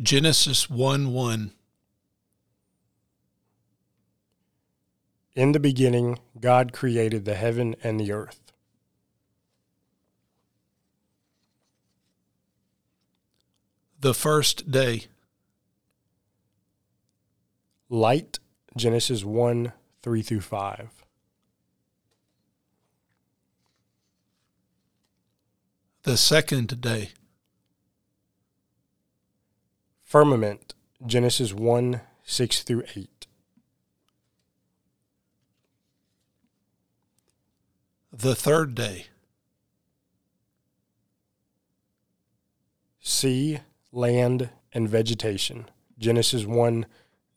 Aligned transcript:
Genesis 0.00 0.68
1 0.68 1.10
1. 1.12 1.52
In 5.34 5.52
the 5.52 5.60
beginning, 5.60 6.18
God 6.38 6.74
created 6.74 7.24
the 7.24 7.34
heaven 7.34 7.74
and 7.82 7.98
the 7.98 8.12
earth. 8.12 8.52
The 14.00 14.12
first 14.12 14.70
day. 14.70 15.06
Light, 17.88 18.38
Genesis 18.76 19.24
1 19.24 19.72
3 20.02 20.22
through 20.22 20.40
5. 20.42 21.04
The 26.02 26.16
second 26.18 26.80
day. 26.82 27.12
Firmament, 30.16 30.72
Genesis 31.04 31.52
1 31.52 32.00
6 32.24 32.62
through 32.62 32.84
8. 32.96 33.26
The 38.14 38.34
third 38.34 38.74
day. 38.74 39.08
Sea, 42.98 43.58
land, 43.92 44.48
and 44.72 44.88
vegetation, 44.88 45.66
Genesis 45.98 46.46
1 46.46 46.86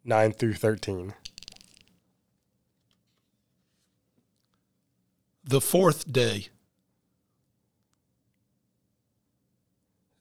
9 0.06 0.32
through 0.32 0.54
13. 0.54 1.14
The 5.44 5.60
fourth 5.60 6.10
day. 6.10 6.48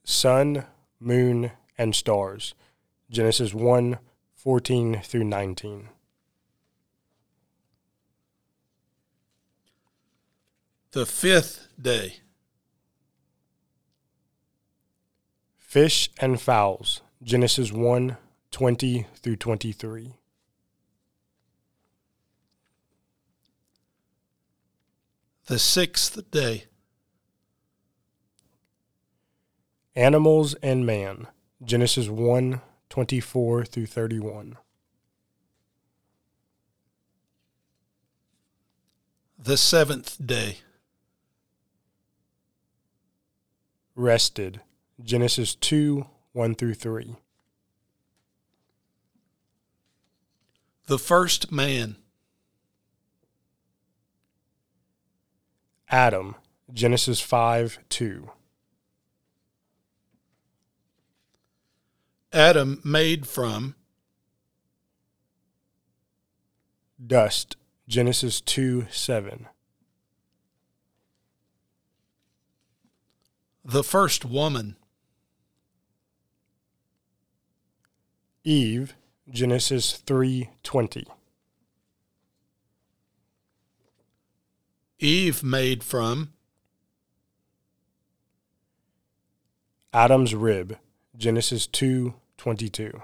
Sun, 0.02 0.64
moon, 0.98 1.52
and 1.78 1.94
stars, 1.94 2.54
Genesis 3.08 3.54
1 3.54 3.98
14 4.34 5.00
through 5.02 5.24
19. 5.24 5.88
The 10.92 11.06
fifth 11.06 11.68
day. 11.80 12.16
Fish 15.56 16.10
and 16.18 16.40
fowls, 16.40 17.02
Genesis 17.22 17.72
1 17.72 18.16
20 18.50 19.06
through 19.16 19.36
23. 19.36 20.14
The 25.46 25.58
sixth 25.58 26.30
day. 26.30 26.64
Animals 29.94 30.54
and 30.62 30.86
man, 30.86 31.26
Genesis 31.64 32.08
1 32.08 32.60
24 32.88 33.64
through 33.64 33.86
31. 33.86 34.56
The 39.38 39.56
seventh 39.56 40.24
day. 40.24 40.58
Rested, 43.94 44.60
Genesis 45.02 45.56
2 45.56 46.06
1 46.32 46.54
through 46.54 46.74
3. 46.74 47.16
The 50.86 50.98
first 50.98 51.50
man. 51.50 51.96
Adam, 55.90 56.36
Genesis 56.72 57.20
5 57.20 57.80
2. 57.88 58.30
Adam 62.32 62.80
made 62.84 63.26
from 63.26 63.74
Dust, 67.04 67.56
Genesis 67.88 68.40
2 68.40 68.86
7. 68.90 69.48
the 73.68 73.84
first 73.84 74.24
woman. 74.24 74.76
Eve, 78.44 78.94
Genesis 79.28 79.92
3:20. 79.92 81.04
Eve 84.98 85.42
made 85.42 85.84
from 85.84 86.32
Adam's 89.92 90.34
rib, 90.34 90.78
Genesis 91.14 91.66
2 91.66 92.14
22. 92.38 93.02